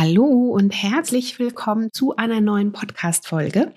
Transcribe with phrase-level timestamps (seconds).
[0.00, 3.72] Hallo und herzlich willkommen zu einer neuen Podcast-Folge.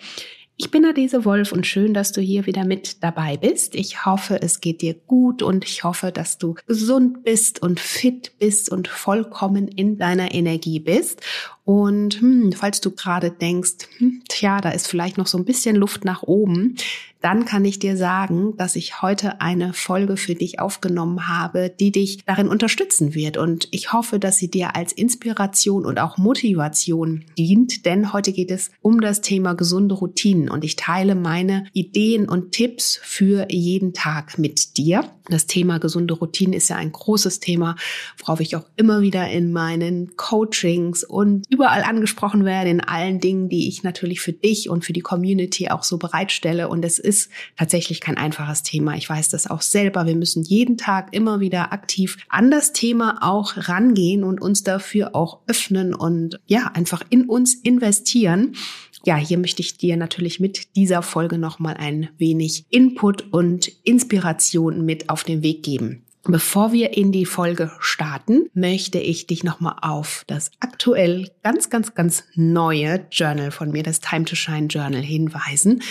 [0.55, 3.73] Ich bin Adese Wolf und schön, dass du hier wieder mit dabei bist.
[3.73, 8.37] Ich hoffe, es geht dir gut und ich hoffe, dass du gesund bist und fit
[8.37, 11.21] bist und vollkommen in deiner Energie bist.
[11.63, 15.75] Und hm, falls du gerade denkst, hm, tja, da ist vielleicht noch so ein bisschen
[15.75, 16.75] Luft nach oben,
[17.21, 21.91] dann kann ich dir sagen, dass ich heute eine Folge für dich aufgenommen habe, die
[21.91, 23.37] dich darin unterstützen wird.
[23.37, 28.49] Und ich hoffe, dass sie dir als Inspiration und auch Motivation dient, denn heute geht
[28.49, 33.93] es um das Thema gesunde Routinen und ich teile meine Ideen und Tipps für jeden
[33.93, 35.03] Tag mit dir.
[35.31, 37.75] Das Thema gesunde Routinen ist ja ein großes Thema,
[38.17, 43.49] worauf ich auch immer wieder in meinen Coachings und überall angesprochen werde, in allen Dingen,
[43.49, 46.67] die ich natürlich für dich und für die Community auch so bereitstelle.
[46.67, 48.95] Und es ist tatsächlich kein einfaches Thema.
[48.95, 50.05] Ich weiß das auch selber.
[50.05, 55.15] Wir müssen jeden Tag immer wieder aktiv an das Thema auch rangehen und uns dafür
[55.15, 58.55] auch öffnen und ja, einfach in uns investieren
[59.03, 64.85] ja, hier möchte ich dir natürlich mit dieser Folge nochmal ein wenig Input und Inspiration
[64.85, 66.03] mit auf den Weg geben.
[66.23, 71.95] Bevor wir in die Folge starten, möchte ich dich nochmal auf das aktuell ganz, ganz,
[71.95, 75.81] ganz neue Journal von mir, das Time to Shine Journal hinweisen.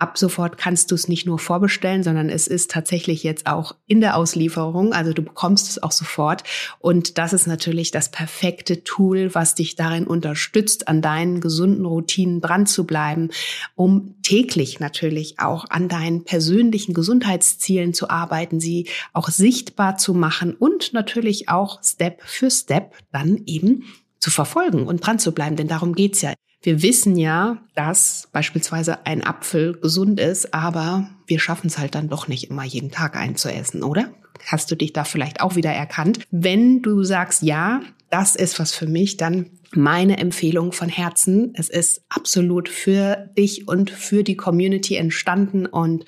[0.00, 4.00] Ab sofort kannst du es nicht nur vorbestellen, sondern es ist tatsächlich jetzt auch in
[4.00, 4.94] der Auslieferung.
[4.94, 6.42] Also du bekommst es auch sofort.
[6.78, 12.40] Und das ist natürlich das perfekte Tool, was dich darin unterstützt, an deinen gesunden Routinen
[12.40, 13.28] dran zu bleiben,
[13.74, 20.54] um täglich natürlich auch an deinen persönlichen Gesundheitszielen zu arbeiten, sie auch sichtbar zu machen
[20.54, 23.84] und natürlich auch Step für Step dann eben
[24.18, 25.56] zu verfolgen und dran zu bleiben.
[25.56, 26.32] Denn darum geht's ja.
[26.62, 32.08] Wir wissen ja, dass beispielsweise ein Apfel gesund ist, aber wir schaffen es halt dann
[32.08, 34.12] doch nicht immer jeden Tag einzuessen, oder?
[34.46, 36.20] Hast du dich da vielleicht auch wieder erkannt?
[36.30, 37.80] Wenn du sagst, ja,
[38.10, 41.52] das ist was für mich, dann meine Empfehlung von Herzen.
[41.54, 46.04] Es ist absolut für dich und für die Community entstanden und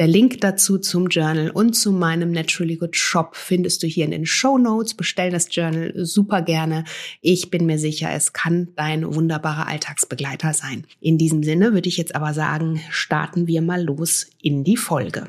[0.00, 4.12] der Link dazu zum Journal und zu meinem Naturally Good Shop findest du hier in
[4.12, 4.94] den Show Notes.
[4.94, 6.84] Bestell das Journal super gerne.
[7.20, 10.86] Ich bin mir sicher, es kann dein wunderbarer Alltagsbegleiter sein.
[11.02, 15.28] In diesem Sinne würde ich jetzt aber sagen, starten wir mal los in die Folge.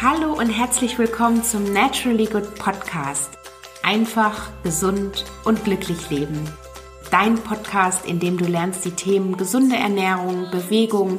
[0.00, 3.30] Hallo und herzlich willkommen zum Naturally Good Podcast.
[3.82, 6.38] Einfach, gesund und glücklich leben.
[7.10, 11.18] Dein Podcast, in dem du lernst, die Themen gesunde Ernährung, Bewegung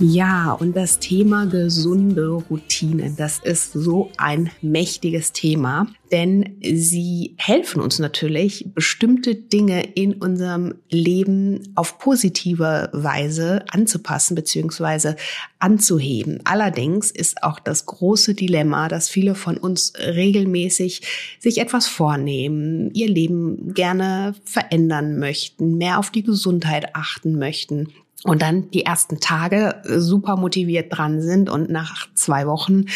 [0.00, 7.80] Ja, und das Thema gesunde Routinen, das ist so ein mächtiges Thema, denn sie helfen
[7.80, 15.14] uns natürlich, bestimmte Dinge in unserem Leben auf positive Weise anzupassen bzw.
[15.58, 16.42] anzuheben.
[16.44, 21.02] Allerdings ist auch das große Dilemma, dass viele von uns regelmäßig
[21.40, 27.88] sich etwas vornehmen, ihr Leben gerne verändern möchten, mehr auf die Gesundheit achten möchten
[28.24, 32.86] und dann die ersten Tage super motiviert dran sind und nach zwei Wochen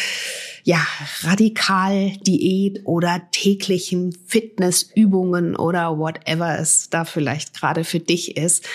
[0.63, 0.85] ja
[1.21, 8.65] radikal Diät oder täglichen Fitnessübungen oder whatever es da vielleicht gerade für dich ist,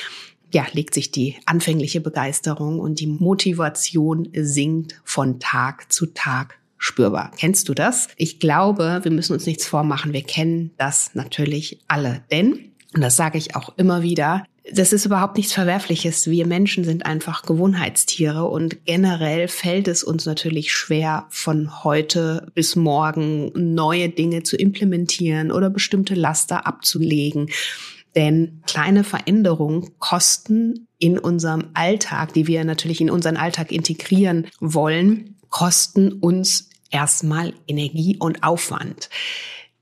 [0.53, 7.32] ja, legt sich die anfängliche Begeisterung und die Motivation sinkt von Tag zu Tag spürbar.
[7.36, 8.09] Kennst du das?
[8.16, 10.12] Ich glaube, wir müssen uns nichts vormachen.
[10.12, 12.22] Wir kennen das natürlich alle.
[12.30, 16.28] Denn, und das sage ich auch immer wieder, das ist überhaupt nichts Verwerfliches.
[16.28, 22.76] Wir Menschen sind einfach Gewohnheitstiere und generell fällt es uns natürlich schwer, von heute bis
[22.76, 27.50] morgen neue Dinge zu implementieren oder bestimmte Laster abzulegen.
[28.15, 35.36] Denn kleine Veränderungen kosten in unserem Alltag, die wir natürlich in unseren Alltag integrieren wollen,
[35.50, 39.09] kosten uns erstmal Energie und Aufwand.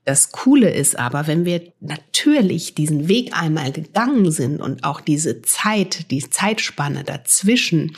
[0.07, 5.41] Das Coole ist aber, wenn wir natürlich diesen Weg einmal gegangen sind und auch diese
[5.41, 7.93] Zeit, die Zeitspanne dazwischen,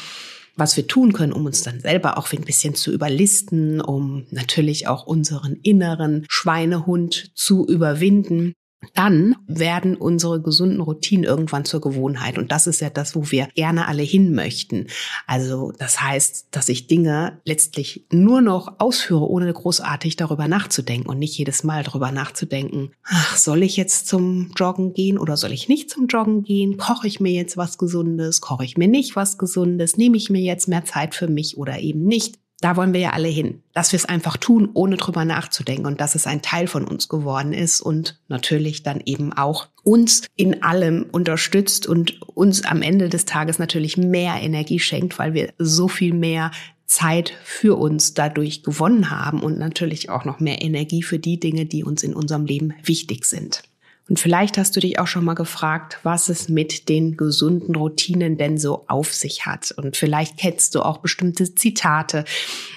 [0.56, 4.88] was wir tun können, um uns dann selber auch ein bisschen zu überlisten, um natürlich
[4.88, 8.56] auch unseren inneren Schweinehund zu überwinden,
[8.94, 12.38] dann werden unsere gesunden Routinen irgendwann zur Gewohnheit.
[12.38, 14.88] Und das ist ja das, wo wir gerne alle hin möchten.
[15.28, 21.20] Also das heißt, dass ich Dinge letztlich nur noch ausführe, ohne großartig darüber nachzudenken und
[21.20, 25.68] nicht jedes Mal darüber nachzudenken, ach, soll ich jetzt zum Joggen gehen oder soll ich
[25.68, 26.78] nicht zum Joggen gehen?
[26.78, 28.40] Koche ich mir jetzt was Gesundes?
[28.42, 29.98] Koche ich mir nicht was Gesundes?
[29.98, 32.40] Nehme ich mir jetzt mehr Zeit für mich oder eben nicht?
[32.61, 36.01] Da wollen wir ja alle hin, dass wir es einfach tun, ohne drüber nachzudenken und
[36.01, 40.61] dass es ein Teil von uns geworden ist und natürlich dann eben auch uns in
[40.61, 45.88] allem unterstützt und uns am Ende des Tages natürlich mehr Energie schenkt, weil wir so
[45.88, 46.51] viel mehr
[46.85, 51.65] Zeit für uns dadurch gewonnen haben und natürlich auch noch mehr Energie für die Dinge,
[51.65, 53.61] die uns in unserem Leben wichtig sind.
[54.09, 58.38] Und vielleicht hast du dich auch schon mal gefragt, was es mit den gesunden Routinen
[58.38, 59.71] denn so auf sich hat.
[59.71, 62.25] Und vielleicht kennst du auch bestimmte Zitate.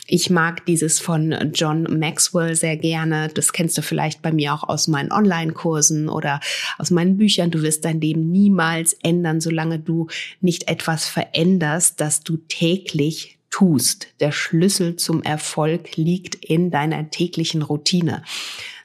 [0.07, 3.29] Ich mag dieses von John Maxwell sehr gerne.
[3.29, 6.41] Das kennst du vielleicht bei mir auch aus meinen Online-Kursen oder
[6.77, 7.51] aus meinen Büchern.
[7.51, 10.09] Du wirst dein Leben niemals ändern, solange du
[10.43, 14.09] nicht etwas veränderst, das du täglich tust.
[14.21, 18.23] Der Schlüssel zum Erfolg liegt in deiner täglichen Routine.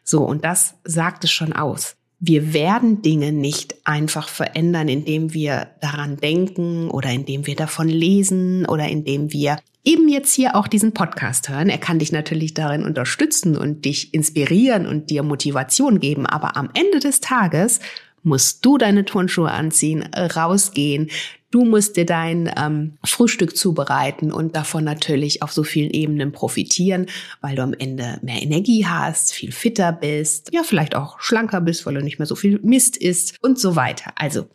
[0.05, 5.68] So, und das sagt es schon aus wir werden Dinge nicht einfach verändern, indem wir
[5.81, 10.94] daran denken oder indem wir davon lesen oder indem wir eben jetzt hier auch diesen
[10.94, 11.69] Podcast hören.
[11.69, 16.25] Er kann dich natürlich darin unterstützen und dich inspirieren und dir Motivation geben.
[16.25, 17.80] Aber am Ende des Tages
[18.24, 21.10] musst du deine Turnschuhe anziehen, rausgehen,
[21.49, 27.05] Du musst dir dein ähm, Frühstück zubereiten und davon natürlich auf so vielen Ebenen profitieren,
[27.39, 31.85] weil du am Ende mehr Energie hast, viel fitter bist, ja vielleicht auch schlanker bist,
[31.85, 34.11] weil du nicht mehr so viel Mist isst und so weiter.
[34.15, 34.47] Also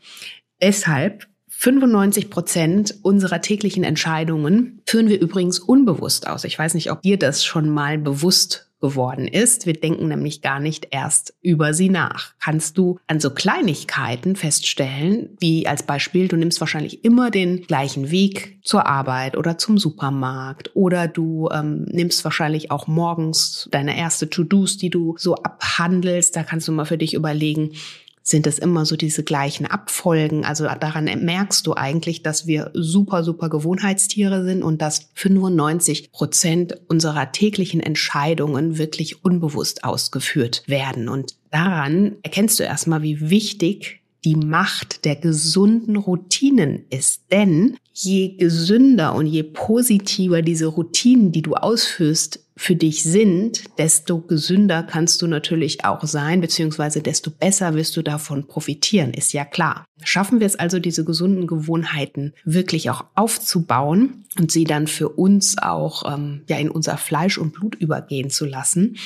[0.60, 6.44] deshalb 95 Prozent unserer täglichen Entscheidungen führen wir übrigens unbewusst aus.
[6.44, 9.64] Ich weiß nicht, ob dir das schon mal bewusst geworden ist.
[9.64, 12.34] Wir denken nämlich gar nicht erst über sie nach.
[12.38, 18.10] Kannst du an so Kleinigkeiten feststellen, wie als Beispiel, du nimmst wahrscheinlich immer den gleichen
[18.10, 24.28] Weg zur Arbeit oder zum Supermarkt oder du ähm, nimmst wahrscheinlich auch morgens deine erste
[24.28, 26.36] To-Dos, die du so abhandelst.
[26.36, 27.72] Da kannst du mal für dich überlegen,
[28.22, 30.44] sind es immer so diese gleichen Abfolgen.
[30.44, 36.80] Also daran merkst du eigentlich, dass wir super, super Gewohnheitstiere sind und dass 95 Prozent
[36.88, 41.08] unserer täglichen Entscheidungen wirklich unbewusst ausgeführt werden.
[41.08, 47.22] Und daran erkennst du erstmal, wie wichtig die Macht der gesunden Routinen ist.
[47.30, 54.20] Denn je gesünder und je positiver diese Routinen, die du ausführst, für dich sind, desto
[54.20, 59.44] gesünder kannst du natürlich auch sein, beziehungsweise desto besser wirst du davon profitieren, ist ja
[59.44, 59.84] klar.
[60.04, 65.56] Schaffen wir es also, diese gesunden Gewohnheiten wirklich auch aufzubauen und sie dann für uns
[65.58, 68.96] auch ähm, ja in unser Fleisch und Blut übergehen zu lassen,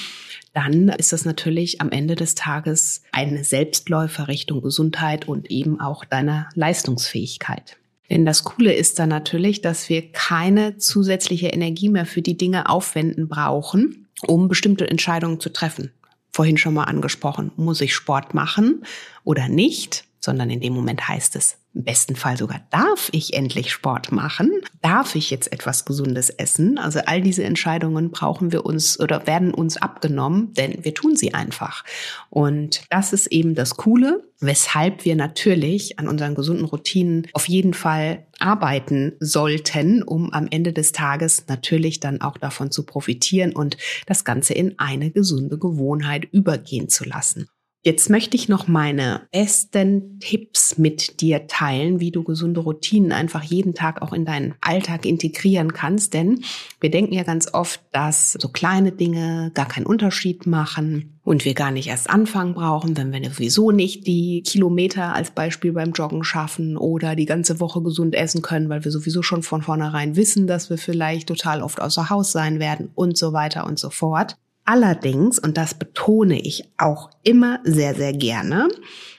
[0.57, 6.07] dann ist das natürlich am Ende des Tages eine Selbstläufer Richtung Gesundheit und eben auch
[6.07, 7.77] deiner Leistungsfähigkeit.
[8.09, 12.71] Denn das Coole ist dann natürlich, dass wir keine zusätzliche Energie mehr für die Dinge
[12.71, 15.93] aufwenden brauchen, um bestimmte Entscheidungen zu treffen.
[16.33, 18.83] Vorhin schon mal angesprochen, muss ich Sport machen
[19.25, 20.05] oder nicht?
[20.21, 24.51] Sondern in dem Moment heißt es, im besten Fall sogar, darf ich endlich Sport machen?
[24.81, 26.79] Darf ich jetzt etwas Gesundes essen?
[26.79, 31.35] Also all diese Entscheidungen brauchen wir uns oder werden uns abgenommen, denn wir tun sie
[31.35, 31.85] einfach.
[32.31, 37.75] Und das ist eben das Coole, weshalb wir natürlich an unseren gesunden Routinen auf jeden
[37.75, 43.77] Fall arbeiten sollten, um am Ende des Tages natürlich dann auch davon zu profitieren und
[44.07, 47.49] das Ganze in eine gesunde Gewohnheit übergehen zu lassen.
[47.87, 53.45] Jetzt möchte ich noch meine besten Tipps mit dir teilen, wie du gesunde Routinen einfach
[53.45, 56.13] jeden Tag auch in deinen Alltag integrieren kannst.
[56.13, 56.43] Denn
[56.81, 61.55] wir denken ja ganz oft, dass so kleine Dinge gar keinen Unterschied machen und wir
[61.55, 66.25] gar nicht erst anfangen brauchen, wenn wir sowieso nicht die Kilometer als Beispiel beim Joggen
[66.25, 70.49] schaffen oder die ganze Woche gesund essen können, weil wir sowieso schon von vornherein wissen,
[70.49, 74.37] dass wir vielleicht total oft außer Haus sein werden und so weiter und so fort.
[74.69, 78.69] Allerdings, und das betone ich auch immer sehr, sehr gerne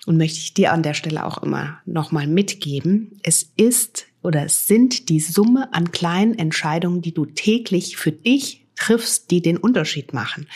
[0.06, 4.68] und möchte ich dir an der Stelle auch immer nochmal mitgeben, es ist oder es
[4.68, 10.14] sind die Summe an kleinen Entscheidungen, die du täglich für dich triffst, die den Unterschied
[10.14, 10.48] machen.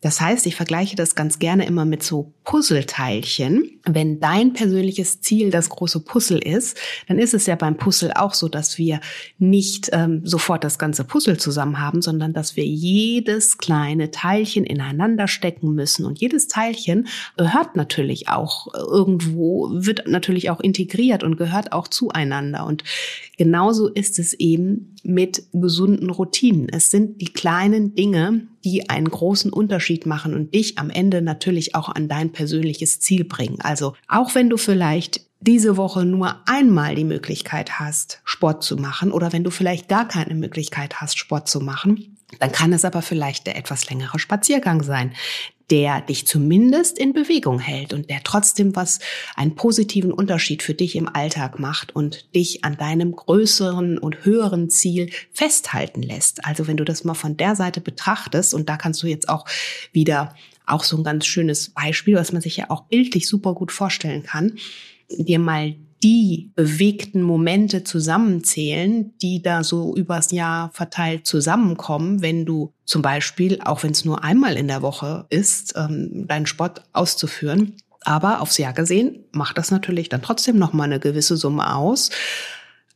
[0.00, 3.80] Das heißt, ich vergleiche das ganz gerne immer mit so Puzzleteilchen.
[3.84, 6.78] Wenn dein persönliches Ziel das große Puzzle ist,
[7.08, 9.00] dann ist es ja beim Puzzle auch so, dass wir
[9.38, 15.26] nicht ähm, sofort das ganze Puzzle zusammen haben, sondern dass wir jedes kleine Teilchen ineinander
[15.26, 16.06] stecken müssen.
[16.06, 22.66] Und jedes Teilchen gehört natürlich auch irgendwo, wird natürlich auch integriert und gehört auch zueinander.
[22.66, 22.84] Und
[23.36, 26.68] genauso ist es eben mit gesunden Routinen.
[26.68, 31.74] Es sind die kleinen Dinge, die einen großen Unterschied machen und dich am Ende natürlich
[31.74, 33.60] auch an dein persönliches Ziel bringen.
[33.60, 39.12] Also auch wenn du vielleicht diese Woche nur einmal die Möglichkeit hast, Sport zu machen
[39.12, 43.02] oder wenn du vielleicht gar keine Möglichkeit hast, Sport zu machen, dann kann es aber
[43.02, 45.12] vielleicht der etwas längere Spaziergang sein,
[45.70, 49.00] der dich zumindest in Bewegung hält und der trotzdem was,
[49.36, 54.70] einen positiven Unterschied für dich im Alltag macht und dich an deinem größeren und höheren
[54.70, 56.44] Ziel festhalten lässt.
[56.44, 59.44] Also wenn du das mal von der Seite betrachtest und da kannst du jetzt auch
[59.92, 60.34] wieder
[60.66, 64.22] auch so ein ganz schönes Beispiel, was man sich ja auch bildlich super gut vorstellen
[64.22, 64.58] kann,
[65.10, 72.72] dir mal die bewegten Momente zusammenzählen, die da so übers Jahr verteilt zusammenkommen, wenn du
[72.84, 77.74] zum Beispiel, auch wenn es nur einmal in der Woche ist, ähm, deinen Sport auszuführen.
[78.02, 82.10] Aber aufs Jahr gesehen macht das natürlich dann trotzdem noch mal eine gewisse Summe aus.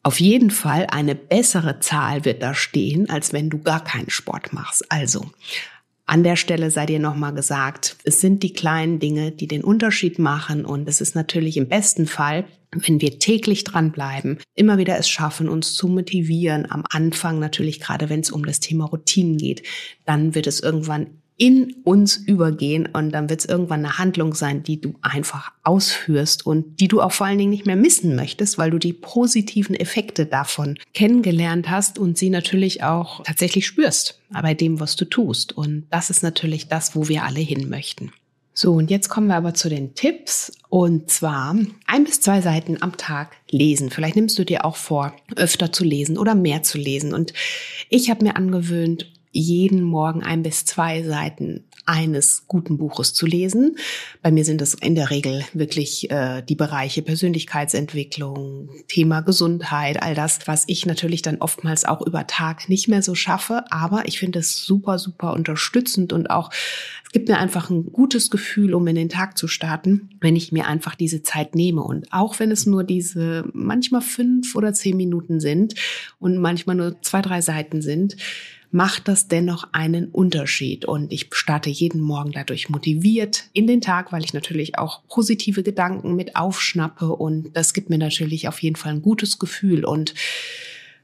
[0.05, 4.53] Auf jeden Fall eine bessere Zahl wird da stehen, als wenn du gar keinen Sport
[4.53, 4.91] machst.
[4.91, 5.31] Also
[6.07, 10.19] an der Stelle sei dir nochmal gesagt, es sind die kleinen Dinge, die den Unterschied
[10.19, 12.45] machen und es ist natürlich im besten Fall,
[12.75, 18.09] wenn wir täglich dranbleiben, immer wieder es schaffen, uns zu motivieren, am Anfang natürlich gerade,
[18.09, 19.63] wenn es um das Thema Routinen geht,
[20.07, 24.63] dann wird es irgendwann in uns übergehen und dann wird es irgendwann eine Handlung sein,
[24.63, 28.59] die du einfach ausführst und die du auch vor allen Dingen nicht mehr missen möchtest,
[28.59, 34.55] weil du die positiven Effekte davon kennengelernt hast und sie natürlich auch tatsächlich spürst bei
[34.55, 35.53] dem, was du tust.
[35.53, 38.13] Und das ist natürlich das, wo wir alle hin möchten.
[38.55, 40.53] So, und jetzt kommen wir aber zu den Tipps.
[40.69, 41.57] Und zwar
[41.87, 43.91] ein bis zwei Seiten am Tag lesen.
[43.91, 47.15] Vielleicht nimmst du dir auch vor, öfter zu lesen oder mehr zu lesen.
[47.15, 47.33] Und
[47.89, 53.77] ich habe mir angewöhnt, jeden Morgen ein bis zwei Seiten eines guten Buches zu lesen.
[54.23, 60.15] Bei mir sind es in der Regel wirklich äh, die Bereiche Persönlichkeitsentwicklung, Thema Gesundheit, all
[60.15, 63.65] das, was ich natürlich dann oftmals auch über Tag nicht mehr so schaffe.
[63.71, 66.51] Aber ich finde es super, super unterstützend und auch
[67.05, 70.53] es gibt mir einfach ein gutes Gefühl, um in den Tag zu starten, wenn ich
[70.53, 71.83] mir einfach diese Zeit nehme.
[71.83, 75.75] Und auch wenn es nur diese manchmal fünf oder zehn Minuten sind
[76.19, 78.17] und manchmal nur zwei, drei Seiten sind,
[78.73, 80.87] macht das dennoch einen Unterschied.
[80.87, 85.63] Und ich starte jeden Morgen dadurch motiviert in den Tag, weil ich natürlich auch positive
[85.63, 87.11] Gedanken mit aufschnappe.
[87.11, 89.85] Und das gibt mir natürlich auf jeden Fall ein gutes Gefühl.
[89.85, 90.15] Und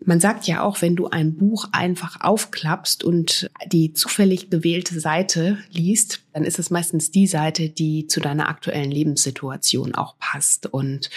[0.04, 5.58] man sagt ja auch, wenn du ein Buch einfach aufklappst und die zufällig gewählte Seite
[5.70, 10.66] liest, dann ist es meistens die Seite, die zu deiner aktuellen Lebenssituation auch passt.
[10.72, 11.10] Und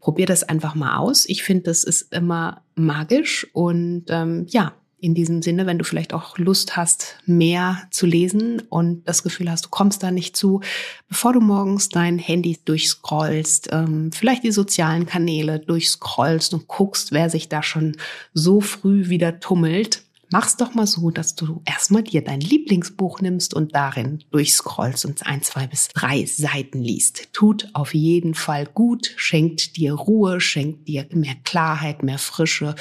[0.00, 1.26] probier das einfach mal aus.
[1.26, 6.14] Ich finde, das ist immer magisch und ähm, ja, in diesem Sinne, wenn du vielleicht
[6.14, 10.62] auch Lust hast, mehr zu lesen und das Gefühl hast, du kommst da nicht zu,
[11.08, 17.28] bevor du morgens dein Handy durchscrollst, ähm, vielleicht die sozialen Kanäle durchscrollst und guckst, wer
[17.28, 17.96] sich da schon
[18.32, 23.52] so früh wieder tummelt, mach's doch mal so, dass du erstmal dir dein Lieblingsbuch nimmst
[23.52, 27.28] und darin durchscrollst und ein, zwei bis drei Seiten liest.
[27.34, 32.74] Tut auf jeden Fall gut, schenkt dir Ruhe, schenkt dir mehr Klarheit, mehr Frische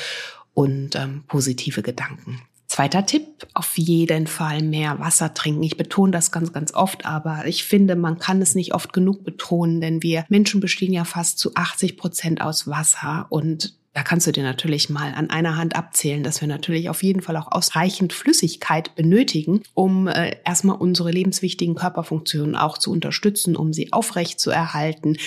[0.53, 2.41] und ähm, positive Gedanken.
[2.67, 5.61] Zweiter Tipp, auf jeden Fall mehr Wasser trinken.
[5.61, 9.23] Ich betone das ganz, ganz oft, aber ich finde, man kann es nicht oft genug
[9.23, 14.25] betonen, denn wir Menschen bestehen ja fast zu 80 Prozent aus Wasser und da kannst
[14.25, 17.51] du dir natürlich mal an einer Hand abzählen, dass wir natürlich auf jeden Fall auch
[17.51, 24.39] ausreichend Flüssigkeit benötigen, um äh, erstmal unsere lebenswichtigen Körperfunktionen auch zu unterstützen, um sie aufrecht
[24.39, 25.17] zu erhalten,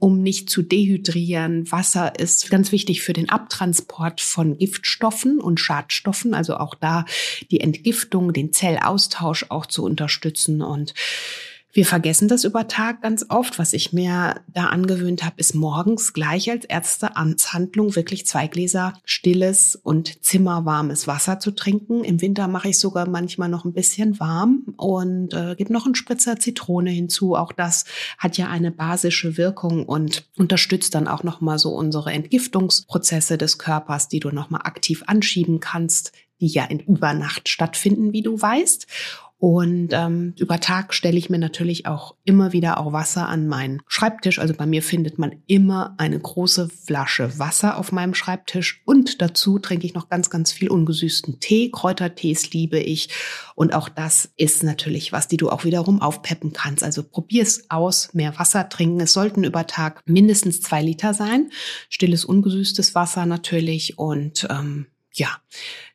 [0.00, 1.70] um nicht zu dehydrieren.
[1.70, 7.04] Wasser ist ganz wichtig für den Abtransport von Giftstoffen und Schadstoffen, also auch da
[7.52, 10.94] die Entgiftung, den Zellaustausch auch zu unterstützen und
[11.76, 13.58] wir vergessen das über Tag ganz oft.
[13.58, 18.94] Was ich mir da angewöhnt habe, ist morgens gleich als erste Amtshandlung wirklich zwei Gläser
[19.04, 22.02] stilles und zimmerwarmes Wasser zu trinken.
[22.02, 25.94] Im Winter mache ich sogar manchmal noch ein bisschen warm und äh, gebe noch einen
[25.94, 27.36] Spritzer Zitrone hinzu.
[27.36, 27.84] Auch das
[28.16, 33.58] hat ja eine basische Wirkung und unterstützt dann auch noch mal so unsere Entgiftungsprozesse des
[33.58, 38.40] Körpers, die du noch mal aktiv anschieben kannst, die ja in Übernacht stattfinden, wie du
[38.40, 38.86] weißt.
[39.38, 43.82] Und ähm, über Tag stelle ich mir natürlich auch immer wieder auch Wasser an meinen
[43.86, 44.38] Schreibtisch.
[44.38, 48.82] Also bei mir findet man immer eine große Flasche Wasser auf meinem Schreibtisch.
[48.86, 51.70] Und dazu trinke ich noch ganz, ganz viel ungesüßten Tee.
[51.70, 53.10] Kräutertees liebe ich.
[53.54, 56.82] Und auch das ist natürlich was, die du auch wiederum aufpeppen kannst.
[56.82, 59.00] Also probier es aus, mehr Wasser trinken.
[59.00, 61.50] Es sollten über Tag mindestens zwei Liter sein.
[61.90, 63.98] Stilles, ungesüßtes Wasser natürlich.
[63.98, 64.86] Und ähm,
[65.18, 65.28] ja,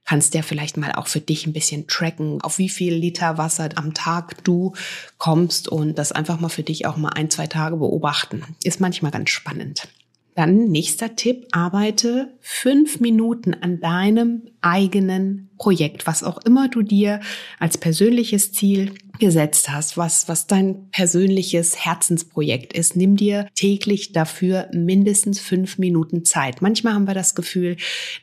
[0.06, 3.70] kannst ja vielleicht mal auch für dich ein bisschen tracken, auf wie viel Liter Wasser
[3.76, 4.74] am Tag du
[5.18, 8.44] kommst und das einfach mal für dich auch mal ein, zwei Tage beobachten.
[8.64, 9.88] Ist manchmal ganz spannend.
[10.36, 17.20] Dann nächster Tipp, arbeite fünf Minuten an deinem eigenen Projekt, was auch immer du dir
[17.60, 22.96] als persönliches Ziel gesetzt hast, was, was dein persönliches Herzensprojekt ist.
[22.96, 26.62] Nimm dir täglich dafür mindestens fünf Minuten Zeit.
[26.62, 27.78] Manchmal haben wir das Gefühl,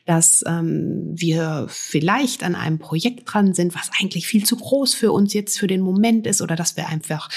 [0.05, 5.13] dass ähm, wir vielleicht an einem Projekt dran sind, was eigentlich viel zu groß für
[5.13, 7.29] uns jetzt für den Moment ist oder dass wir einfach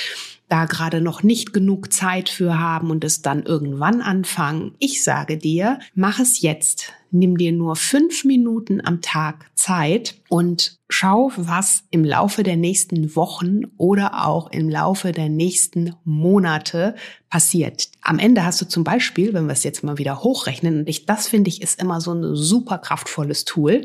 [0.49, 4.75] da gerade noch nicht genug Zeit für haben und es dann irgendwann anfangen.
[4.81, 6.93] Ich sage dir, mach es jetzt.
[7.15, 13.15] Nimm dir nur fünf Minuten am Tag Zeit und schau, was im Laufe der nächsten
[13.15, 16.97] Wochen oder auch im Laufe der nächsten Monate
[17.29, 17.91] passiert.
[18.01, 21.05] Am Ende hast du zum Beispiel, wenn wir es jetzt mal wieder hochrechnen, und ich,
[21.05, 23.85] das finde ich ist immer so ein super kraftvolles Tool,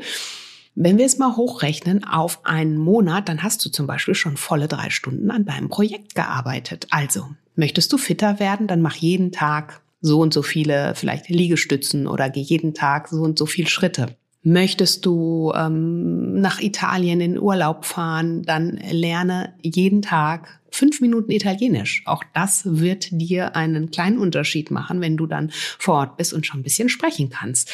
[0.74, 4.68] wenn wir es mal hochrechnen auf einen Monat, dann hast du zum Beispiel schon volle
[4.68, 6.86] drei Stunden an deinem Projekt gearbeitet.
[6.90, 12.06] Also, möchtest du fitter werden, dann mach jeden Tag so und so viele vielleicht Liegestützen
[12.06, 14.16] oder geh jeden Tag so und so viele Schritte.
[14.42, 22.02] Möchtest du ähm, nach Italien in Urlaub fahren, dann lerne jeden Tag fünf Minuten Italienisch.
[22.06, 26.46] Auch das wird dir einen kleinen Unterschied machen, wenn du dann vor Ort bist und
[26.46, 27.70] schon ein bisschen sprechen kannst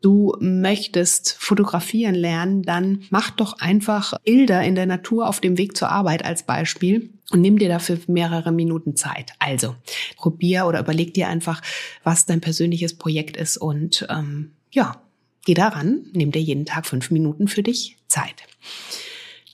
[0.00, 5.76] du möchtest fotografieren lernen, dann mach doch einfach Bilder in der Natur auf dem Weg
[5.76, 9.32] zur Arbeit als Beispiel und nimm dir dafür mehrere Minuten Zeit.
[9.38, 9.76] Also
[10.16, 11.62] probier oder überleg dir einfach,
[12.02, 15.00] was dein persönliches Projekt ist und ähm, ja,
[15.44, 18.44] geh daran, nimm dir jeden Tag fünf Minuten für dich Zeit.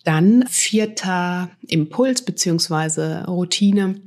[0.04, 4.00] Dann vierter Impuls beziehungsweise Routine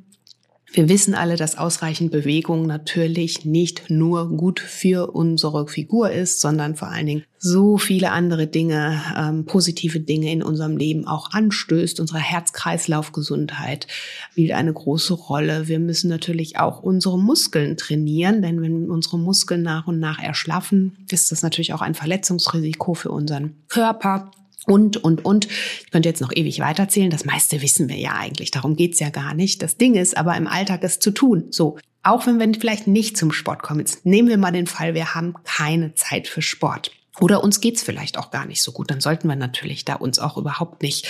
[0.71, 6.75] wir wissen alle, dass ausreichend Bewegung natürlich nicht nur gut für unsere Figur ist, sondern
[6.75, 11.99] vor allen Dingen so viele andere Dinge, ähm, positive Dinge in unserem Leben auch anstößt.
[11.99, 13.88] Unsere Herz-Kreislauf-Gesundheit
[14.31, 15.67] spielt eine große Rolle.
[15.67, 20.97] Wir müssen natürlich auch unsere Muskeln trainieren, denn wenn unsere Muskeln nach und nach erschlaffen,
[21.09, 24.31] ist das natürlich auch ein Verletzungsrisiko für unseren Körper.
[24.65, 25.47] Und, und, und.
[25.47, 27.09] Ich könnte jetzt noch ewig weiterzählen.
[27.09, 28.51] Das meiste wissen wir ja eigentlich.
[28.51, 29.61] Darum geht's ja gar nicht.
[29.61, 31.45] Das Ding ist aber im Alltag es zu tun.
[31.49, 31.77] So.
[32.03, 33.81] Auch wenn wir vielleicht nicht zum Sport kommen.
[33.81, 36.91] Jetzt nehmen wir mal den Fall, wir haben keine Zeit für Sport.
[37.19, 38.89] Oder uns geht's vielleicht auch gar nicht so gut.
[38.89, 41.07] Dann sollten wir natürlich da uns auch überhaupt nicht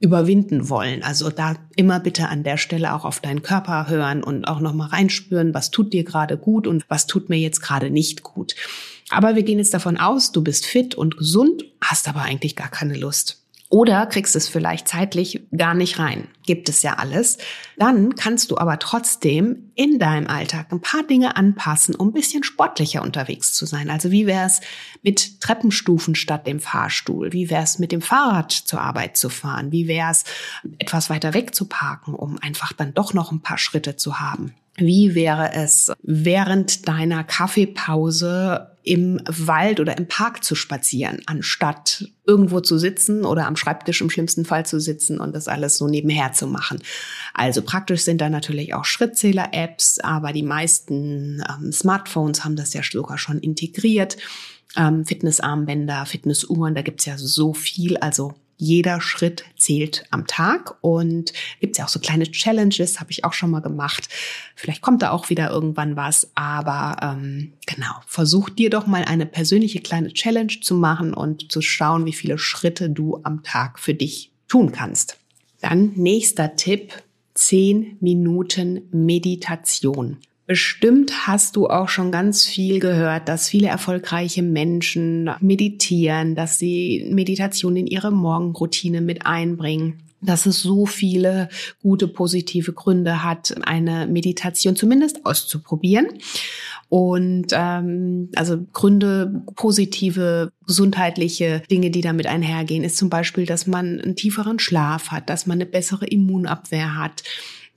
[0.00, 1.02] überwinden wollen.
[1.02, 4.88] Also da immer bitte an der Stelle auch auf deinen Körper hören und auch nochmal
[4.88, 8.54] reinspüren, was tut dir gerade gut und was tut mir jetzt gerade nicht gut.
[9.10, 12.68] Aber wir gehen jetzt davon aus, du bist fit und gesund, hast aber eigentlich gar
[12.68, 13.42] keine Lust.
[13.70, 16.28] Oder kriegst es vielleicht zeitlich gar nicht rein.
[16.46, 17.36] Gibt es ja alles.
[17.76, 22.44] Dann kannst du aber trotzdem in deinem Alltag ein paar Dinge anpassen, um ein bisschen
[22.44, 23.90] sportlicher unterwegs zu sein.
[23.90, 24.62] Also wie wäre es
[25.02, 27.34] mit Treppenstufen statt dem Fahrstuhl?
[27.34, 29.70] Wie wäre es mit dem Fahrrad zur Arbeit zu fahren?
[29.70, 30.24] Wie wäre es
[30.78, 34.54] etwas weiter weg zu parken, um einfach dann doch noch ein paar Schritte zu haben?
[34.78, 42.60] Wie wäre es während deiner Kaffeepause im Wald oder im Park zu spazieren, anstatt irgendwo
[42.60, 46.32] zu sitzen oder am Schreibtisch im schlimmsten Fall zu sitzen und das alles so nebenher
[46.32, 46.78] zu machen.
[47.34, 52.82] Also praktisch sind da natürlich auch Schrittzähler-Apps, aber die meisten ähm, Smartphones haben das ja
[52.82, 54.16] sogar schon integriert.
[54.76, 57.96] Ähm, Fitnessarmbänder, Fitnessuhren, da gibt's ja so viel.
[57.98, 63.24] Also jeder Schritt zählt am Tag und gibt's ja auch so kleine Challenges, habe ich
[63.24, 64.08] auch schon mal gemacht.
[64.56, 69.26] Vielleicht kommt da auch wieder irgendwann was, aber ähm, genau, versuch dir doch mal eine
[69.26, 73.94] persönliche kleine Challenge zu machen und zu schauen, wie viele Schritte du am Tag für
[73.94, 75.16] dich tun kannst.
[75.60, 76.92] Dann nächster Tipp,
[77.34, 80.18] zehn Minuten Meditation.
[80.48, 87.06] Bestimmt hast du auch schon ganz viel gehört, dass viele erfolgreiche Menschen meditieren, dass sie
[87.10, 91.48] Meditation in ihre Morgenroutine mit einbringen dass es so viele
[91.80, 96.08] gute positive Gründe hat, eine Meditation zumindest auszuprobieren.
[96.88, 104.00] Und ähm, also Gründe, positive gesundheitliche Dinge, die damit einhergehen, ist zum Beispiel, dass man
[104.00, 107.22] einen tieferen Schlaf hat, dass man eine bessere Immunabwehr hat,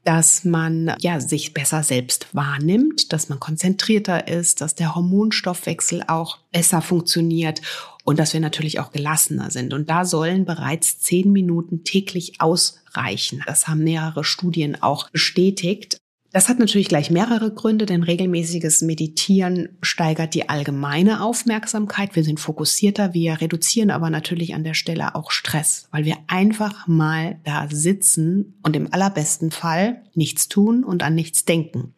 [0.03, 6.39] dass man ja sich besser selbst wahrnimmt, dass man konzentrierter ist, dass der Hormonstoffwechsel auch
[6.51, 7.61] besser funktioniert
[8.03, 9.73] und dass wir natürlich auch gelassener sind.
[9.73, 13.43] Und da sollen bereits zehn Minuten täglich ausreichen.
[13.45, 16.00] Das haben mehrere Studien auch bestätigt.
[16.33, 22.15] Das hat natürlich gleich mehrere Gründe, denn regelmäßiges Meditieren steigert die allgemeine Aufmerksamkeit.
[22.15, 26.87] Wir sind fokussierter, wir reduzieren aber natürlich an der Stelle auch Stress, weil wir einfach
[26.87, 31.95] mal da sitzen und im allerbesten Fall nichts tun und an nichts denken.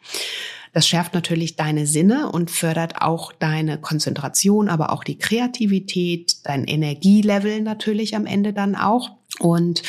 [0.73, 6.65] Das schärft natürlich deine Sinne und fördert auch deine Konzentration, aber auch die Kreativität, dein
[6.65, 9.11] Energielevel natürlich am Ende dann auch.
[9.37, 9.83] Und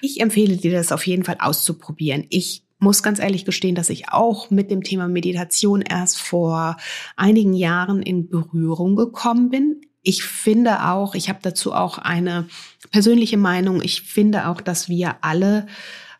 [0.00, 2.26] ich empfehle dir das auf jeden Fall auszuprobieren.
[2.30, 6.76] Ich muss ganz ehrlich gestehen, dass ich auch mit dem Thema Meditation erst vor
[7.16, 9.80] einigen Jahren in Berührung gekommen bin.
[10.02, 12.46] Ich finde auch, ich habe dazu auch eine
[12.92, 15.66] persönliche Meinung, ich finde auch, dass wir alle,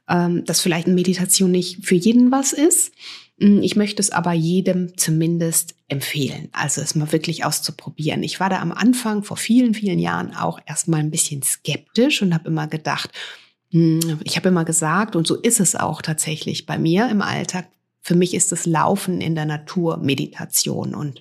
[0.09, 2.93] ähm, dass vielleicht Meditation nicht für jeden was ist.
[3.39, 8.23] Hm, ich möchte es aber jedem zumindest empfehlen, also es mal wirklich auszuprobieren.
[8.23, 12.33] Ich war da am Anfang vor vielen, vielen Jahren auch erstmal ein bisschen skeptisch und
[12.33, 13.11] habe immer gedacht,
[13.75, 17.67] ich habe immer gesagt, und so ist es auch tatsächlich bei mir im Alltag,
[18.03, 21.21] für mich ist das Laufen in der Natur Meditation und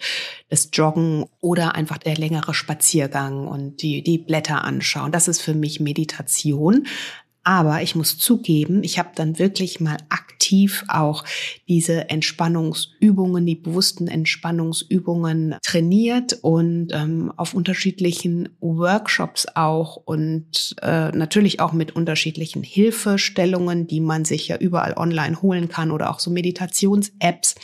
[0.50, 5.14] das Joggen oder einfach der längere Spaziergang und die, die Blätter anschauen.
[5.14, 6.86] Das ist für mich Meditation.
[7.44, 11.26] Aber ich muss zugeben, ich habe dann wirklich mal aktiv auch
[11.68, 21.60] diese Entspannungsübungen, die bewussten Entspannungsübungen trainiert und ähm, auf unterschiedlichen Workshops auch und äh, natürlich
[21.60, 26.32] auch mit unterschiedlichen Hilfestellungen, die man sich ja überall online holen kann oder auch so
[26.32, 27.56] Meditations-Apps.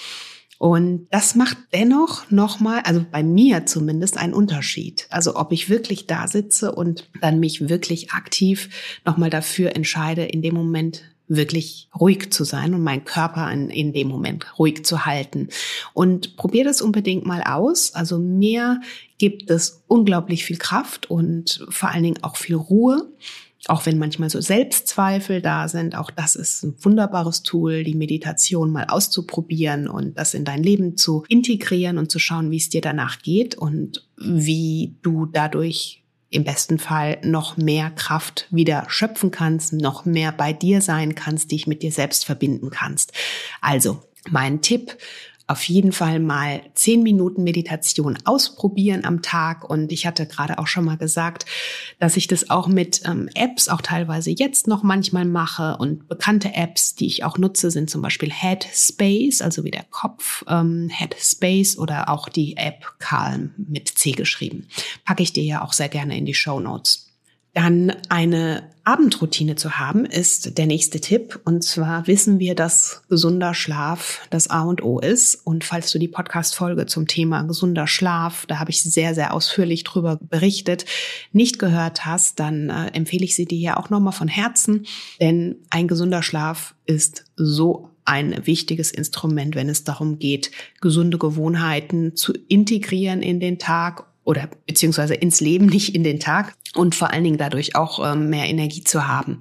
[0.59, 5.07] Und das macht dennoch nochmal, also bei mir zumindest, einen Unterschied.
[5.09, 8.69] Also ob ich wirklich da sitze und dann mich wirklich aktiv
[9.05, 13.93] nochmal dafür entscheide, in dem Moment wirklich ruhig zu sein und meinen Körper in, in
[13.93, 15.47] dem Moment ruhig zu halten.
[15.93, 17.95] Und probier das unbedingt mal aus.
[17.95, 18.81] Also mir
[19.17, 23.13] gibt es unglaublich viel Kraft und vor allen Dingen auch viel Ruhe.
[23.67, 28.71] Auch wenn manchmal so Selbstzweifel da sind, auch das ist ein wunderbares Tool, die Meditation
[28.71, 32.81] mal auszuprobieren und das in dein Leben zu integrieren und zu schauen, wie es dir
[32.81, 39.73] danach geht und wie du dadurch im besten Fall noch mehr Kraft wieder schöpfen kannst,
[39.73, 43.13] noch mehr bei dir sein kannst, dich mit dir selbst verbinden kannst.
[43.61, 44.95] Also, mein Tipp,
[45.49, 49.67] auf jeden Fall mal zehn Minuten Meditation ausprobieren am Tag.
[49.67, 51.45] Und ich hatte gerade auch schon mal gesagt,
[51.99, 55.77] dass ich das auch mit ähm, Apps auch teilweise jetzt noch manchmal mache.
[55.77, 60.45] Und bekannte Apps, die ich auch nutze, sind zum Beispiel Headspace, also wie der Kopf
[60.47, 64.67] ähm, Headspace oder auch die App Calm mit C geschrieben.
[65.03, 67.08] Packe ich dir ja auch sehr gerne in die Show Notes.
[67.53, 71.39] Dann eine Abendroutine zu haben, ist der nächste Tipp.
[71.45, 75.35] Und zwar wissen wir, dass gesunder Schlaf das A und O ist.
[75.45, 79.83] Und falls du die Podcast-Folge zum Thema gesunder Schlaf, da habe ich sehr, sehr ausführlich
[79.83, 80.85] drüber berichtet,
[81.31, 84.85] nicht gehört hast, dann äh, empfehle ich sie dir ja auch nochmal von Herzen.
[85.19, 90.49] Denn ein gesunder Schlaf ist so ein wichtiges Instrument, wenn es darum geht,
[90.81, 96.53] gesunde Gewohnheiten zu integrieren in den Tag oder beziehungsweise ins Leben, nicht in den Tag
[96.75, 99.39] und vor allen Dingen dadurch auch ähm, mehr Energie zu haben.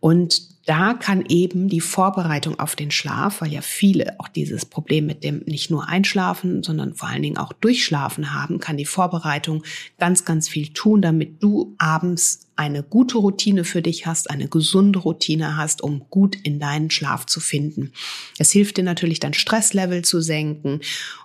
[0.00, 5.06] Und da kann eben die Vorbereitung auf den Schlaf, weil ja viele auch dieses Problem
[5.06, 9.64] mit dem nicht nur Einschlafen, sondern vor allen Dingen auch Durchschlafen haben, kann die Vorbereitung
[9.98, 14.98] ganz, ganz viel tun, damit du abends eine gute Routine für dich hast, eine gesunde
[14.98, 17.92] Routine hast, um gut in deinen Schlaf zu finden.
[18.36, 20.80] Es hilft dir natürlich, dein Stresslevel zu senken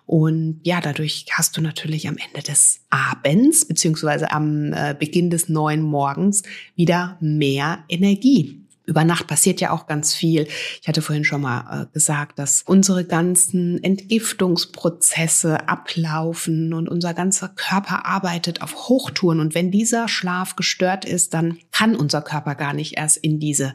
[0.05, 5.49] und ja, dadurch hast du natürlich am Ende des Abends beziehungsweise am äh, Beginn des
[5.49, 6.43] neuen Morgens
[6.75, 10.47] wieder mehr Energie über Nacht passiert ja auch ganz viel.
[10.81, 17.49] Ich hatte vorhin schon mal äh, gesagt, dass unsere ganzen Entgiftungsprozesse ablaufen und unser ganzer
[17.49, 19.39] Körper arbeitet auf Hochtouren.
[19.39, 23.73] Und wenn dieser Schlaf gestört ist, dann kann unser Körper gar nicht erst in diese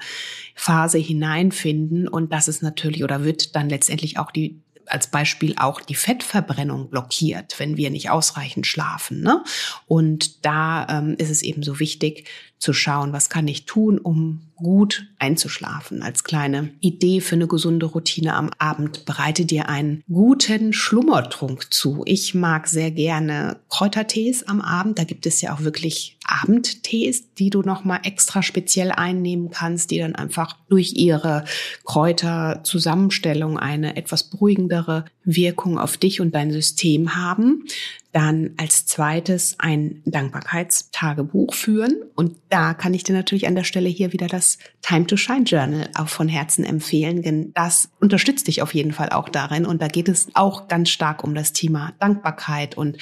[0.55, 2.07] Phase hineinfinden.
[2.07, 6.91] Und das ist natürlich oder wird dann letztendlich auch die als Beispiel auch die Fettverbrennung
[6.91, 9.21] blockiert, wenn wir nicht ausreichend schlafen.
[9.21, 9.43] Ne?
[9.87, 12.27] Und da ähm, ist es eben so wichtig
[12.59, 16.03] zu schauen, was kann ich tun, um gut einzuschlafen.
[16.03, 22.03] Als kleine Idee für eine gesunde Routine am Abend bereite dir einen guten Schlummertrunk zu.
[22.07, 24.99] Ich mag sehr gerne Kräutertees am Abend.
[24.99, 29.99] Da gibt es ja auch wirklich Abendtees, die du nochmal extra speziell einnehmen kannst, die
[29.99, 31.45] dann einfach durch ihre
[31.85, 37.65] Kräuterzusammenstellung eine etwas beruhigendere Wirkung auf dich und dein System haben.
[38.13, 41.97] Dann als zweites ein Dankbarkeitstagebuch führen.
[42.15, 45.45] Und da kann ich dir natürlich an der Stelle hier wieder das Time to Shine
[45.45, 49.67] Journal auch von Herzen empfehlen, denn das unterstützt dich auf jeden Fall auch darin.
[49.67, 52.97] Und da geht es auch ganz stark um das Thema Dankbarkeit und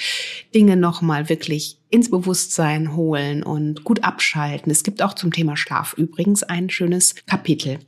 [0.53, 4.69] Dinge nochmal wirklich ins Bewusstsein holen und gut abschalten.
[4.71, 7.79] Es gibt auch zum Thema Schlaf übrigens ein schönes Kapitel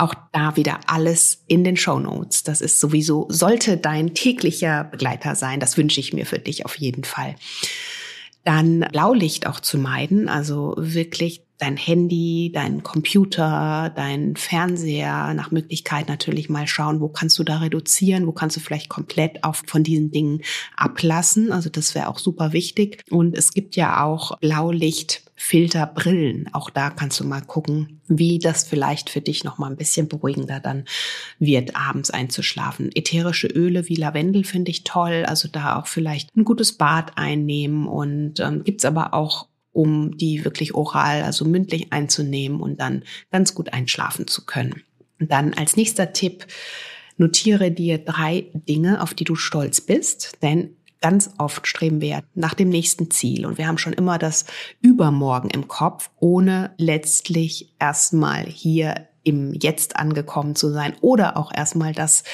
[0.00, 2.42] auch da wieder alles in den Show Notes.
[2.42, 5.60] Das ist sowieso, sollte dein täglicher Begleiter sein.
[5.60, 7.36] Das wünsche ich mir für dich auf jeden Fall.
[8.44, 16.08] Dann Blaulicht auch zu meiden, also wirklich dein Handy, dein Computer, dein Fernseher, nach Möglichkeit
[16.08, 19.84] natürlich mal schauen, wo kannst du da reduzieren, wo kannst du vielleicht komplett auf von
[19.84, 20.42] diesen Dingen
[20.76, 21.52] ablassen.
[21.52, 23.04] Also das wäre auch super wichtig.
[23.10, 26.48] Und es gibt ja auch Blaulicht Filterbrillen.
[26.52, 30.06] Auch da kannst du mal gucken, wie das vielleicht für dich noch mal ein bisschen
[30.06, 30.84] beruhigender dann
[31.40, 32.90] wird, abends einzuschlafen.
[32.94, 35.24] Ätherische Öle wie Lavendel finde ich toll.
[35.26, 40.44] Also da auch vielleicht ein gutes Bad einnehmen und ähm, gibt's aber auch um die
[40.44, 43.02] wirklich oral, also mündlich einzunehmen und dann
[43.32, 44.84] ganz gut einschlafen zu können.
[45.18, 46.46] Dann als nächster Tipp,
[47.16, 52.54] notiere dir drei Dinge, auf die du stolz bist, denn ganz oft streben wir nach
[52.54, 54.46] dem nächsten Ziel und wir haben schon immer das
[54.80, 61.92] Übermorgen im Kopf, ohne letztlich erstmal hier im Jetzt angekommen zu sein oder auch erstmal
[61.92, 62.24] das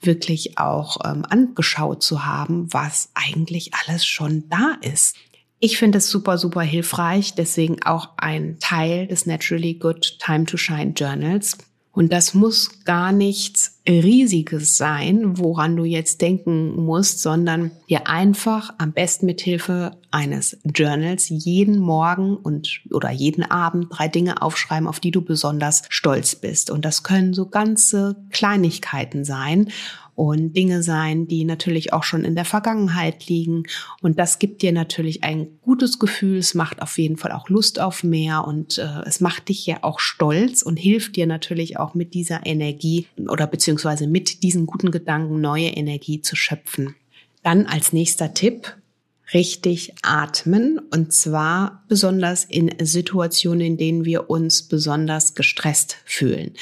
[0.00, 5.16] wirklich auch ähm, angeschaut zu haben, was eigentlich alles schon da ist.
[5.60, 10.56] Ich finde es super, super hilfreich, deswegen auch ein Teil des Naturally Good Time to
[10.56, 11.56] Shine Journals.
[11.94, 18.74] Und das muss gar nichts Riesiges sein, woran du jetzt denken musst, sondern dir einfach
[18.78, 24.88] am besten mit Hilfe eines Journals jeden Morgen und oder jeden Abend drei Dinge aufschreiben,
[24.88, 26.70] auf die du besonders stolz bist.
[26.70, 29.70] Und das können so ganze Kleinigkeiten sein
[30.14, 33.64] und Dinge sein, die natürlich auch schon in der Vergangenheit liegen.
[34.00, 36.38] Und das gibt dir natürlich ein gutes Gefühl.
[36.38, 39.78] Es macht auf jeden Fall auch Lust auf mehr und äh, es macht dich ja
[39.82, 44.90] auch stolz und hilft dir natürlich auch mit dieser Energie oder beziehungsweise mit diesen guten
[44.90, 46.94] Gedanken neue Energie zu schöpfen.
[47.42, 48.76] Dann als nächster Tipp,
[49.32, 56.52] richtig atmen und zwar besonders in Situationen, in denen wir uns besonders gestresst fühlen.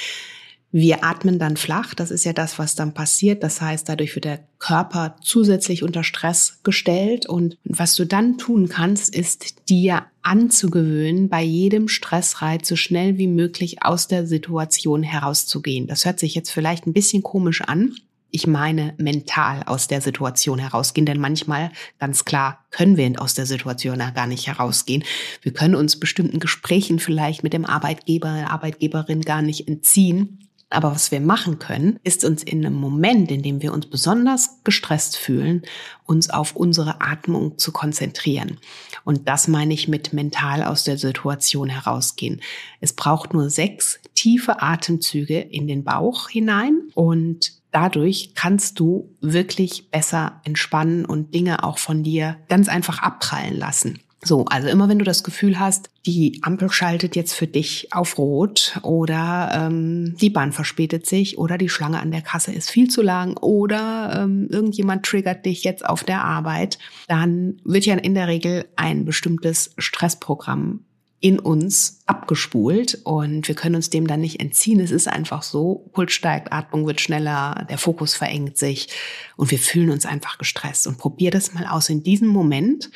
[0.74, 3.42] Wir atmen dann flach, das ist ja das, was dann passiert.
[3.42, 8.70] Das heißt, dadurch wird der Körper zusätzlich unter Stress gestellt und was du dann tun
[8.70, 15.88] kannst, ist dir anzugewöhnen, bei jedem Stressreiz so schnell wie möglich aus der Situation herauszugehen.
[15.88, 17.94] Das hört sich jetzt vielleicht ein bisschen komisch an.
[18.30, 23.44] Ich meine mental aus der Situation herausgehen, denn manchmal, ganz klar, können wir aus der
[23.44, 25.04] Situation gar nicht herausgehen.
[25.42, 30.38] Wir können uns bestimmten Gesprächen vielleicht mit dem Arbeitgeber, Arbeitgeberin gar nicht entziehen.
[30.72, 34.58] Aber was wir machen können, ist uns in einem Moment, in dem wir uns besonders
[34.64, 35.62] gestresst fühlen,
[36.06, 38.58] uns auf unsere Atmung zu konzentrieren.
[39.04, 42.40] Und das meine ich mit mental aus der Situation herausgehen.
[42.80, 49.90] Es braucht nur sechs tiefe Atemzüge in den Bauch hinein und dadurch kannst du wirklich
[49.90, 54.00] besser entspannen und Dinge auch von dir ganz einfach abprallen lassen.
[54.24, 58.18] So, also immer wenn du das Gefühl hast, die Ampel schaltet jetzt für dich auf
[58.18, 62.88] Rot oder ähm, die Bahn verspätet sich oder die Schlange an der Kasse ist viel
[62.88, 68.14] zu lang oder ähm, irgendjemand triggert dich jetzt auf der Arbeit, dann wird ja in
[68.14, 70.84] der Regel ein bestimmtes Stressprogramm
[71.18, 74.78] in uns abgespult und wir können uns dem dann nicht entziehen.
[74.78, 78.88] Es ist einfach so, Puls steigt, Atmung wird schneller, der Fokus verengt sich
[79.36, 80.86] und wir fühlen uns einfach gestresst.
[80.86, 82.90] Und probier das mal aus in diesem Moment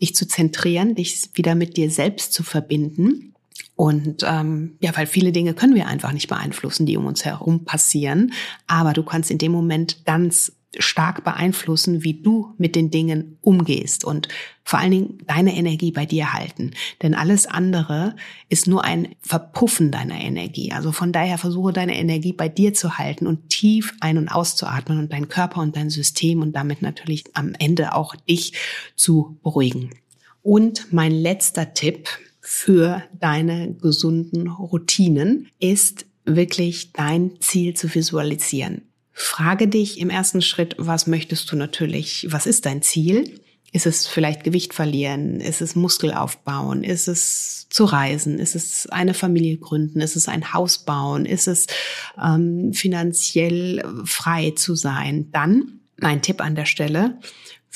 [0.00, 3.34] dich zu zentrieren, dich wieder mit dir selbst zu verbinden.
[3.74, 7.64] Und ähm, ja, weil viele Dinge können wir einfach nicht beeinflussen, die um uns herum
[7.64, 8.32] passieren.
[8.66, 14.04] Aber du kannst in dem Moment ganz stark beeinflussen, wie du mit den Dingen umgehst
[14.04, 14.28] und
[14.64, 16.72] vor allen Dingen deine Energie bei dir halten.
[17.02, 18.16] Denn alles andere
[18.48, 20.72] ist nur ein Verpuffen deiner Energie.
[20.72, 24.98] Also von daher versuche deine Energie bei dir zu halten und tief ein- und auszuatmen
[24.98, 28.52] und deinen Körper und dein System und damit natürlich am Ende auch dich
[28.96, 29.90] zu beruhigen.
[30.42, 32.08] Und mein letzter Tipp
[32.40, 38.82] für deine gesunden Routinen ist wirklich dein Ziel zu visualisieren.
[39.18, 43.40] Frage dich im ersten Schritt, was möchtest du natürlich, was ist dein Ziel?
[43.72, 45.40] Ist es vielleicht Gewicht verlieren?
[45.40, 46.84] Ist es Muskel aufbauen?
[46.84, 48.38] Ist es zu reisen?
[48.38, 50.02] Ist es eine Familie gründen?
[50.02, 51.24] Ist es ein Haus bauen?
[51.24, 51.66] Ist es
[52.22, 55.30] ähm, finanziell frei zu sein?
[55.32, 57.18] Dann mein Tipp an der Stelle,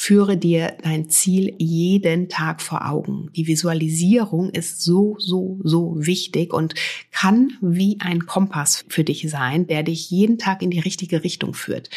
[0.03, 3.29] Führe dir dein Ziel jeden Tag vor Augen.
[3.37, 6.73] Die Visualisierung ist so, so, so wichtig und
[7.11, 11.53] kann wie ein Kompass für dich sein, der dich jeden Tag in die richtige Richtung
[11.53, 11.91] führt.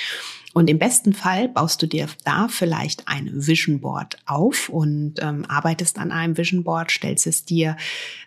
[0.54, 5.46] Und im besten Fall baust du dir da vielleicht ein Vision Board auf und ähm,
[5.46, 7.78] arbeitest an einem Vision Board, stellst es dir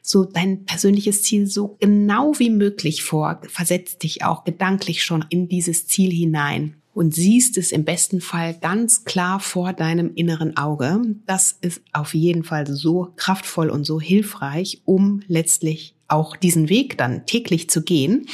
[0.01, 5.51] so dein persönliches Ziel so genau wie möglich vor, versetzt dich auch gedanklich schon in
[5.51, 11.03] dieses Ziel hinein und siehst es im besten Fall ganz klar vor deinem inneren Auge.
[11.27, 16.97] Das ist auf jeden Fall so kraftvoll und so hilfreich, um letztlich auch diesen Weg
[16.97, 18.29] dann täglich zu gehen.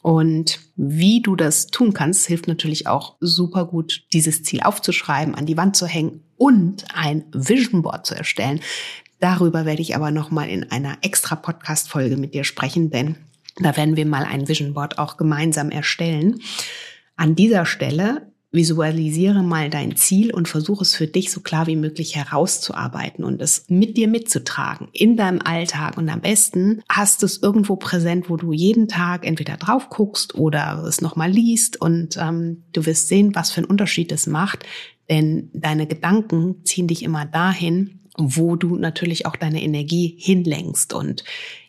[0.00, 5.44] Und wie du das tun kannst, hilft natürlich auch super gut, dieses Ziel aufzuschreiben, an
[5.44, 8.60] die Wand zu hängen und ein Vision Board zu erstellen.
[9.20, 13.16] Darüber werde ich aber nochmal in einer extra Podcast Folge mit dir sprechen, denn
[13.58, 16.40] da werden wir mal ein Vision Board auch gemeinsam erstellen.
[17.16, 21.76] An dieser Stelle visualisiere mal dein Ziel und versuche es für dich so klar wie
[21.76, 25.98] möglich herauszuarbeiten und es mit dir mitzutragen in deinem Alltag.
[25.98, 30.34] Und am besten hast du es irgendwo präsent, wo du jeden Tag entweder drauf guckst
[30.34, 34.64] oder es nochmal liest und ähm, du wirst sehen, was für einen Unterschied es macht.
[35.10, 40.94] Denn deine Gedanken ziehen dich immer dahin, wo du natürlich auch deine Energie hinlenkst.
[40.94, 41.24] Und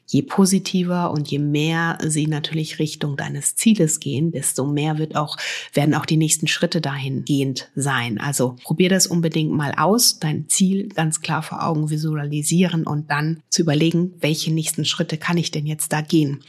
[0.07, 5.37] je positiver und je mehr sie natürlich Richtung deines Zieles gehen, desto mehr wird auch,
[5.73, 8.17] werden auch die nächsten Schritte dahingehend sein.
[8.19, 13.43] Also probier das unbedingt mal aus, dein Ziel ganz klar vor Augen visualisieren und dann
[13.49, 16.41] zu überlegen, welche nächsten Schritte kann ich denn jetzt da gehen.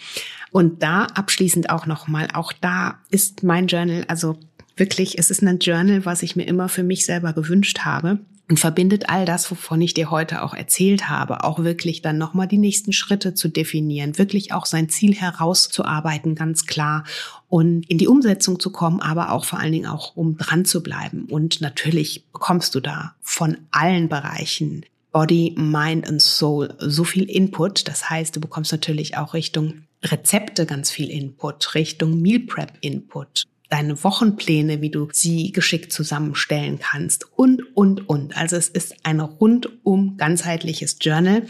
[0.51, 4.39] Und da abschließend auch nochmal, auch da ist mein Journal, also
[4.79, 8.59] wirklich, es ist ein Journal, was ich mir immer für mich selber gewünscht habe und
[8.59, 12.59] verbindet all das, wovon ich dir heute auch erzählt habe, auch wirklich dann nochmal die
[12.59, 17.05] nächsten Schritte zu definieren, wirklich auch sein Ziel herauszuarbeiten, ganz klar
[17.49, 20.83] und in die Umsetzung zu kommen, aber auch vor allen Dingen auch, um dran zu
[20.83, 21.27] bleiben.
[21.31, 27.89] Und natürlich bekommst du da von allen Bereichen Body, Mind und Soul so viel Input.
[27.89, 33.45] Das heißt, du bekommst natürlich auch Richtung Rezepte ganz viel Input, Richtung Meal Prep Input,
[33.69, 38.37] deine Wochenpläne, wie du sie geschickt zusammenstellen kannst und, und, und.
[38.37, 41.43] Also es ist ein rundum ganzheitliches Journal.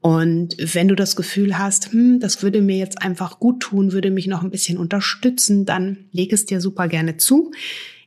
[0.00, 4.10] Und wenn du das Gefühl hast, hm, das würde mir jetzt einfach gut tun, würde
[4.10, 7.52] mich noch ein bisschen unterstützen, dann leg es dir super gerne zu.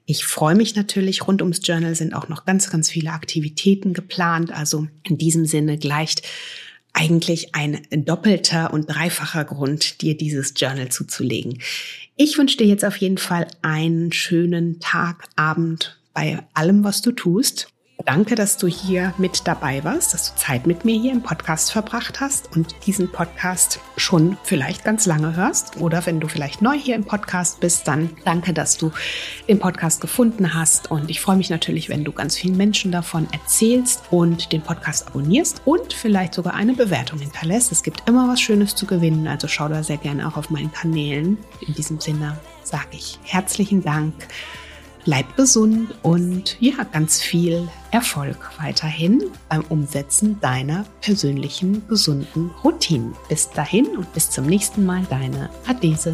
[0.05, 4.51] Ich freue mich natürlich, rund ums Journal sind auch noch ganz, ganz viele Aktivitäten geplant.
[4.51, 6.21] Also in diesem Sinne gleicht
[6.97, 11.61] eigentlich ein doppelter und dreifacher Grund, dir dieses Journal zuzulegen.
[12.15, 17.11] Ich wünsche dir jetzt auf jeden Fall einen schönen Tag, Abend bei allem, was du
[17.11, 17.67] tust.
[18.05, 21.71] Danke, dass du hier mit dabei warst, dass du Zeit mit mir hier im Podcast
[21.71, 25.77] verbracht hast und diesen Podcast schon vielleicht ganz lange hörst.
[25.77, 28.91] Oder wenn du vielleicht neu hier im Podcast bist, dann danke, dass du
[29.47, 30.91] den Podcast gefunden hast.
[30.91, 35.07] Und ich freue mich natürlich, wenn du ganz vielen Menschen davon erzählst und den Podcast
[35.07, 37.71] abonnierst und vielleicht sogar eine Bewertung hinterlässt.
[37.71, 40.71] Es gibt immer was Schönes zu gewinnen, also schau da sehr gerne auch auf meinen
[40.71, 41.39] Kanälen.
[41.61, 44.13] In diesem Sinne sage ich herzlichen Dank
[45.07, 53.15] Bleib gesund und ja, ganz viel Erfolg weiterhin beim Umsetzen deiner persönlichen gesunden Routinen.
[53.29, 56.13] Bis dahin und bis zum nächsten Mal, deine Adese.